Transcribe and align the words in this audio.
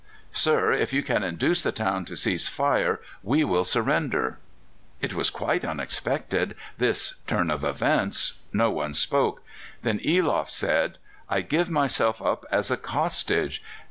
"Sir, 0.33 0.71
if 0.71 0.91
you 0.93 1.03
can 1.03 1.21
induce 1.21 1.61
the 1.61 1.71
town 1.71 2.05
to 2.05 2.15
cease 2.17 2.47
fire, 2.47 2.99
we 3.21 3.43
will 3.43 3.63
surrender." 3.63 4.39
It 4.99 5.13
was 5.13 5.29
quite 5.29 5.63
unexpected, 5.63 6.55
this 6.79 7.13
turn 7.27 7.51
of 7.51 7.63
events. 7.63 8.33
No 8.51 8.71
one 8.71 8.95
spoke. 8.95 9.43
Then 9.83 9.99
Eloff 9.99 10.49
said: 10.49 10.97
"I 11.29 11.41
give 11.41 11.69
myself 11.69 12.19
up 12.19 12.47
as 12.51 12.71
a 12.71 12.79
hostage. 12.83 13.61